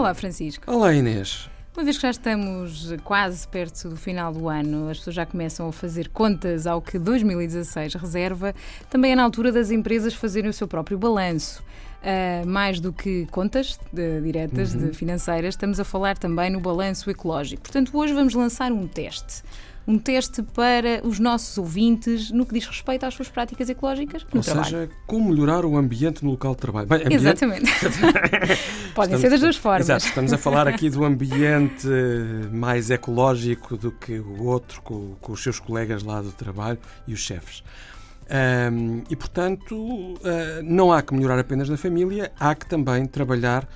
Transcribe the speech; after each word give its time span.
Olá, 0.00 0.14
Francisco. 0.14 0.64
Olá, 0.66 0.94
Inês. 0.94 1.50
Uma 1.76 1.84
vez 1.84 1.96
que 1.96 2.02
já 2.04 2.10
estamos 2.10 2.90
quase 3.04 3.46
perto 3.46 3.90
do 3.90 3.96
final 3.96 4.32
do 4.32 4.48
ano, 4.48 4.88
as 4.88 4.96
pessoas 4.96 5.14
já 5.14 5.26
começam 5.26 5.68
a 5.68 5.72
fazer 5.72 6.08
contas 6.08 6.66
ao 6.66 6.80
que 6.80 6.98
2016 6.98 7.96
reserva, 7.96 8.54
também 8.88 9.12
é 9.12 9.14
na 9.14 9.22
altura 9.22 9.52
das 9.52 9.70
empresas 9.70 10.14
fazerem 10.14 10.48
o 10.48 10.54
seu 10.54 10.66
próprio 10.66 10.96
balanço. 10.96 11.62
Uh, 12.00 12.46
mais 12.48 12.80
do 12.80 12.94
que 12.94 13.26
contas 13.30 13.78
de, 13.92 14.22
diretas 14.22 14.74
uhum. 14.74 14.86
de 14.86 14.96
financeiras, 14.96 15.52
estamos 15.52 15.78
a 15.78 15.84
falar 15.84 16.16
também 16.16 16.48
no 16.48 16.58
balanço 16.58 17.10
ecológico. 17.10 17.62
Portanto, 17.62 17.94
hoje 17.94 18.14
vamos 18.14 18.32
lançar 18.32 18.72
um 18.72 18.86
teste 18.86 19.42
um 19.90 19.98
teste 19.98 20.42
para 20.42 21.00
os 21.04 21.18
nossos 21.18 21.58
ouvintes 21.58 22.30
no 22.30 22.46
que 22.46 22.54
diz 22.54 22.66
respeito 22.66 23.04
às 23.04 23.14
suas 23.14 23.28
práticas 23.28 23.68
ecológicas 23.68 24.24
no 24.32 24.38
Ou 24.38 24.42
trabalho. 24.42 24.64
seja, 24.64 24.90
como 25.06 25.30
melhorar 25.30 25.64
o 25.64 25.76
ambiente 25.76 26.24
no 26.24 26.30
local 26.30 26.54
de 26.54 26.60
trabalho. 26.60 26.86
Bem, 26.86 26.98
ambiente... 26.98 27.14
Exatamente. 27.16 27.70
Podem 28.94 29.16
estamos, 29.16 29.20
ser 29.20 29.30
das 29.30 29.40
duas 29.40 29.56
formas. 29.56 29.82
Exato, 29.82 30.06
estamos 30.06 30.32
a 30.32 30.38
falar 30.38 30.68
aqui 30.68 30.88
do 30.88 31.04
ambiente 31.04 31.88
mais 32.52 32.90
ecológico 32.90 33.76
do 33.76 33.90
que 33.90 34.18
o 34.18 34.44
outro, 34.44 34.80
com, 34.82 35.16
com 35.20 35.32
os 35.32 35.42
seus 35.42 35.58
colegas 35.58 36.02
lá 36.02 36.20
do 36.20 36.32
trabalho 36.32 36.78
e 37.06 37.12
os 37.12 37.20
chefes. 37.20 37.62
Um, 38.30 39.02
e, 39.10 39.16
portanto, 39.16 39.74
uh, 39.74 40.62
não 40.62 40.92
há 40.92 41.02
que 41.02 41.12
melhorar 41.12 41.38
apenas 41.38 41.68
na 41.68 41.76
família, 41.76 42.30
há 42.38 42.54
que 42.54 42.64
também 42.64 43.04
trabalhar 43.06 43.68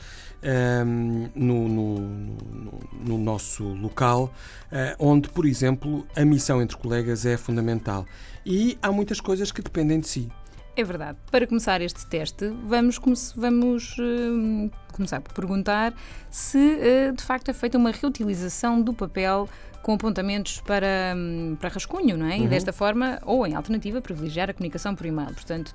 um, 0.45 1.29
no, 1.35 1.69
no, 1.69 1.99
no, 1.99 2.81
no, 3.05 3.19
nosso 3.19 3.65
local, 3.65 4.33
uh, 4.71 4.95
onde, 4.99 5.29
por 5.29 5.45
exemplo, 5.45 6.07
a 6.15 6.25
missão 6.25 6.63
entre 6.63 6.77
colegas 6.77 7.27
é 7.27 7.37
fundamental. 7.37 8.07
E 8.47 8.79
há 8.81 8.93
muitas 8.93 9.21
coisas 9.21 9.51
que 9.51 9.61
dependem 9.61 9.99
de 9.99 10.07
si. 10.07 10.29
É 10.77 10.85
verdade. 10.85 11.19
Para 11.31 11.47
começar 11.47 11.81
este 11.81 12.07
teste, 12.07 12.49
vamos, 12.65 13.01
vamos 13.37 13.97
uh, 13.99 14.71
começar 14.95 15.21
por 15.21 15.33
perguntar 15.35 15.93
se 16.31 16.59
uh, 16.59 17.13
de 17.15 17.23
facto 17.23 17.49
é 17.49 17.53
feita 17.53 17.77
uma 17.77 17.91
reutilização 17.91 18.81
do 18.81 18.95
papel 18.95 19.49
com 19.85 19.93
apontamentos 19.93 20.63
para, 20.63 21.15
hum, 21.15 21.57
para 21.61 21.69
rascunho, 21.69 22.17
não 22.17 22.27
é? 22.27 22.37
Uhum. 22.37 22.45
E 22.45 22.49
desta 22.49 22.73
forma, 22.73 23.19
ou 23.23 23.47
em 23.47 23.55
alternativa, 23.55 24.01
privilegiar 24.01 24.49
a 24.49 24.55
comunicação 24.55 24.95
por 24.95 25.05
e-mail. 25.05 25.35
Portanto, 25.35 25.75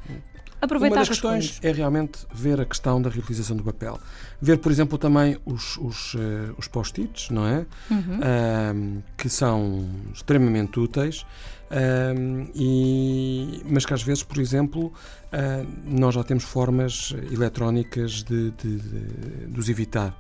aproveitar 0.60 0.96
Uma 0.96 1.02
das 1.02 1.10
questões 1.10 1.60
é 1.62 1.72
realmente 1.72 2.26
ver 2.34 2.60
a 2.60 2.66
questão 2.66 3.00
da 3.00 3.08
reutilização 3.08 3.56
do 3.56 3.64
papel. 3.64 4.00
Ver, 4.42 4.58
por 4.58 4.72
exemplo, 4.72 4.98
também 4.98 5.38
os, 5.46 5.78
os, 5.78 6.16
uh, 6.16 6.56
os 6.58 6.68
post-its, 6.68 7.30
não 7.30 7.46
é? 7.48 7.68
Uhum. 7.92 8.98
Uh, 8.98 9.04
que 9.16 9.30
são 9.30 9.88
extremamente 10.12 10.80
úteis. 10.80 11.22
Uh, 11.70 12.50
e, 12.56 13.62
mas 13.70 13.86
que 13.86 13.94
às 13.94 14.02
vezes, 14.02 14.24
por 14.24 14.40
exemplo, 14.40 14.92
ah, 15.32 15.64
nós 15.86 16.16
já 16.16 16.24
temos 16.24 16.44
formas 16.44 17.14
eletrónicas 17.32 18.24
de, 18.24 18.50
de, 18.52 18.78
de, 18.78 19.09
de 19.48 19.60
os 19.60 19.70
evitar. 19.70 20.16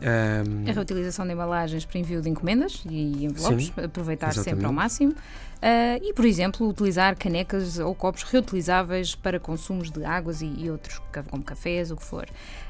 Um... 0.00 0.68
A 0.68 0.72
reutilização 0.72 1.26
de 1.26 1.32
embalagens 1.32 1.84
para 1.84 1.98
envio 1.98 2.22
de 2.22 2.28
encomendas 2.28 2.82
e 2.88 3.24
envelopes, 3.24 3.66
Sim, 3.66 3.72
aproveitar 3.84 4.28
exatamente. 4.28 4.50
sempre 4.50 4.66
ao 4.66 4.72
máximo. 4.72 5.14
Uh, 5.58 5.98
e, 6.02 6.12
por 6.12 6.24
exemplo, 6.24 6.68
utilizar 6.68 7.16
canecas 7.16 7.80
ou 7.80 7.92
copos 7.92 8.22
reutilizáveis 8.22 9.16
para 9.16 9.40
consumos 9.40 9.90
de 9.90 10.04
águas 10.04 10.40
e, 10.40 10.46
e 10.46 10.70
outros, 10.70 11.00
como 11.28 11.42
cafés, 11.42 11.90
o 11.90 11.96
que 11.96 12.04
for. 12.04 12.28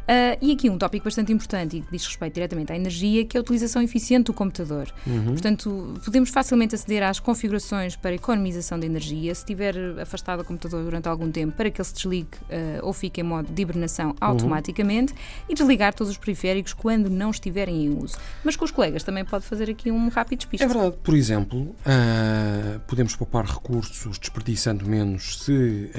Uh, 0.09 0.41
e 0.41 0.53
aqui 0.53 0.71
um 0.71 0.79
tópico 0.79 1.05
bastante 1.05 1.31
importante 1.31 1.77
e 1.77 1.81
que 1.83 1.93
diz 1.93 2.07
respeito 2.07 2.33
diretamente 2.33 2.73
à 2.73 2.77
energia, 2.77 3.27
que 3.27 3.37
é 3.37 3.39
a 3.39 3.43
utilização 3.43 3.83
eficiente 3.83 4.27
do 4.27 4.33
computador. 4.33 4.91
Uhum. 5.07 5.33
Portanto, 5.33 6.01
podemos 6.03 6.31
facilmente 6.31 6.75
aceder 6.75 7.03
às 7.03 7.21
configurações 7.21 7.95
para 7.95 8.15
economização 8.15 8.81
de 8.81 8.87
energia, 8.87 9.35
se 9.35 9.43
estiver 9.43 9.77
afastado 10.01 10.39
do 10.39 10.47
computador 10.47 10.83
durante 10.83 11.07
algum 11.09 11.31
tempo, 11.31 11.55
para 11.55 11.71
que 11.71 11.79
ele 11.79 11.87
se 11.87 11.93
desligue 11.93 12.31
uh, 12.45 12.87
ou 12.87 12.95
fique 12.95 13.21
em 13.21 13.25
modo 13.25 13.53
de 13.53 13.61
hibernação 13.61 14.09
uhum. 14.09 14.17
automaticamente 14.19 15.13
uhum. 15.13 15.19
e 15.51 15.55
desligar 15.55 15.93
todos 15.93 16.11
os 16.11 16.17
periféricos 16.17 16.73
quando 16.73 17.11
não 17.19 17.31
estiverem 17.31 17.85
em 17.85 18.03
uso. 18.03 18.17
Mas 18.45 18.57
com 18.57 18.65
os 18.65 18.71
colegas 18.71 19.03
também 19.03 19.25
pode 19.25 19.45
fazer 19.45 19.69
aqui 19.69 19.91
um 19.91 20.09
rápido 20.09 20.39
despiste. 20.39 20.65
É 20.65 20.69
verdade. 20.69 20.97
Por 21.03 21.15
exemplo, 21.15 21.61
uh, 21.63 22.81
podemos 22.87 23.15
poupar 23.17 23.45
recursos 23.45 24.19
desperdiçando 24.19 24.87
menos 24.87 25.41
se 25.41 25.91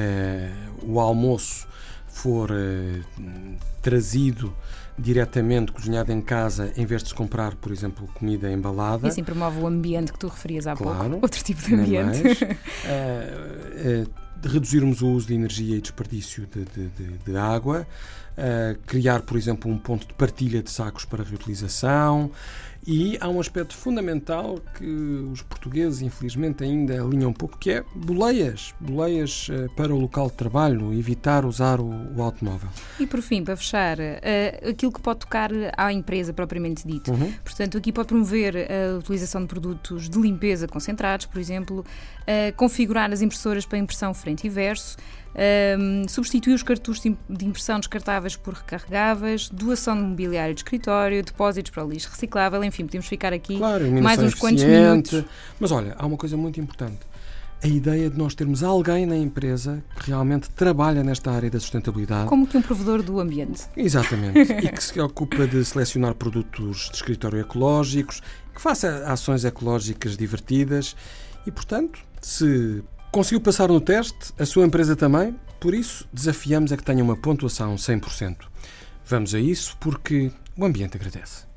o 0.83 0.99
almoço 0.99 1.67
for 2.07 2.51
uh, 2.51 3.55
trazido 3.81 4.53
diretamente 4.97 5.71
cozinhado 5.71 6.11
em 6.11 6.19
casa 6.19 6.73
em 6.75 6.85
vez 6.85 7.01
de 7.01 7.09
se 7.09 7.15
comprar, 7.15 7.55
por 7.55 7.71
exemplo, 7.71 8.07
comida 8.13 8.51
embalada. 8.51 9.07
E 9.07 9.09
assim 9.09 9.23
promove 9.23 9.59
o 9.59 9.67
ambiente 9.67 10.11
que 10.11 10.19
tu 10.19 10.27
referias 10.27 10.67
há 10.67 10.75
claro, 10.75 11.09
pouco, 11.11 11.25
outro 11.25 11.41
tipo 11.41 11.61
de 11.61 11.75
ambiente. 11.75 12.21
Mais, 12.21 12.41
uh, 12.43 14.05
uh, 14.05 14.47
reduzirmos 14.47 15.01
o 15.01 15.07
uso 15.07 15.27
de 15.27 15.33
energia 15.33 15.77
e 15.77 15.81
desperdício 15.81 16.47
de, 16.47 16.65
de, 16.65 16.87
de, 16.89 17.17
de 17.17 17.37
água, 17.37 17.87
criar, 18.85 19.21
por 19.21 19.37
exemplo, 19.37 19.69
um 19.71 19.77
ponto 19.77 20.07
de 20.07 20.13
partilha 20.13 20.61
de 20.61 20.69
sacos 20.71 21.05
para 21.05 21.23
reutilização, 21.23 22.31
e 22.87 23.17
há 23.19 23.27
um 23.27 23.39
aspecto 23.39 23.75
fundamental 23.75 24.59
que 24.75 24.85
os 25.31 25.41
portugueses, 25.41 26.01
infelizmente, 26.01 26.63
ainda 26.63 27.01
alinham 27.01 27.29
um 27.29 27.33
pouco, 27.33 27.57
que 27.57 27.71
é 27.71 27.83
boleias. 27.93 28.73
Boleias 28.79 29.47
eh, 29.51 29.67
para 29.75 29.93
o 29.93 29.99
local 29.99 30.27
de 30.27 30.33
trabalho, 30.33 30.93
evitar 30.93 31.45
usar 31.45 31.79
o, 31.79 31.89
o 32.15 32.21
automóvel. 32.21 32.69
E 32.99 33.05
por 33.05 33.21
fim, 33.21 33.43
para 33.43 33.55
fechar, 33.57 33.99
uh, 33.99 34.69
aquilo 34.69 34.91
que 34.91 35.01
pode 35.01 35.19
tocar 35.19 35.51
à 35.77 35.91
empresa 35.91 36.33
propriamente 36.33 36.87
dito. 36.87 37.11
Uhum. 37.11 37.31
Portanto, 37.43 37.77
aqui 37.77 37.91
pode 37.91 38.07
promover 38.07 38.55
a 38.55 38.97
utilização 38.97 39.41
de 39.41 39.47
produtos 39.47 40.09
de 40.09 40.17
limpeza 40.17 40.67
concentrados, 40.67 41.25
por 41.25 41.39
exemplo, 41.39 41.85
configurar 42.55 43.11
as 43.11 43.21
impressoras 43.21 43.65
para 43.65 43.79
impressão 43.79 44.13
frente 44.13 44.45
e 44.45 44.49
verso, 44.49 44.97
um, 45.35 46.07
substituir 46.07 46.53
os 46.53 46.63
cartuchos 46.63 47.03
de 47.03 47.45
impressão 47.45 47.79
descartáveis 47.79 48.35
por 48.35 48.53
recarregáveis, 48.53 49.49
doação 49.49 49.95
de 49.95 50.01
mobiliário 50.01 50.53
de 50.53 50.61
escritório, 50.61 51.23
depósitos 51.23 51.71
para 51.71 51.85
o 51.85 51.89
lixo 51.89 52.09
reciclável, 52.09 52.63
enfim, 52.63 52.85
podemos 52.85 53.07
ficar 53.07 53.33
aqui 53.33 53.57
claro, 53.57 53.91
mais 54.01 54.19
uns 54.19 54.33
quantos 54.33 54.63
minutos. 54.63 55.23
Mas 55.59 55.71
olha, 55.71 55.95
há 55.97 56.05
uma 56.05 56.17
coisa 56.17 56.35
muito 56.35 56.59
importante. 56.59 56.99
A 57.61 57.67
ideia 57.67 58.09
de 58.09 58.17
nós 58.17 58.33
termos 58.33 58.63
alguém 58.63 59.05
na 59.05 59.17
empresa 59.17 59.83
que 59.99 60.07
realmente 60.07 60.49
trabalha 60.51 61.03
nesta 61.03 61.29
área 61.29 61.49
da 61.49 61.59
sustentabilidade. 61.59 62.29
Como 62.29 62.47
que 62.47 62.57
um 62.57 62.61
provedor 62.61 63.03
do 63.03 63.19
ambiente. 63.19 63.63
Exatamente. 63.75 64.39
e 64.63 64.69
que 64.69 64.81
se 64.81 64.97
ocupa 65.01 65.45
de 65.45 65.65
selecionar 65.65 66.15
produtos 66.15 66.87
de 66.89 66.95
escritório 66.95 67.37
ecológicos, 67.41 68.21
que 68.55 68.61
faça 68.61 69.03
ações 69.05 69.43
ecológicas 69.43 70.15
divertidas 70.15 70.95
e, 71.45 71.51
portanto, 71.51 71.99
se 72.21 72.81
Conseguiu 73.11 73.41
passar 73.41 73.69
no 73.69 73.81
teste, 73.81 74.31
a 74.37 74.45
sua 74.45 74.63
empresa 74.63 74.95
também, 74.95 75.35
por 75.59 75.73
isso 75.73 76.07
desafiamos 76.13 76.71
a 76.71 76.77
que 76.77 76.83
tenha 76.83 77.03
uma 77.03 77.17
pontuação 77.17 77.73
100%. 77.73 78.45
Vamos 79.03 79.33
a 79.33 79.39
isso 79.39 79.75
porque 79.79 80.31
o 80.55 80.63
ambiente 80.63 80.95
agradece. 80.95 81.48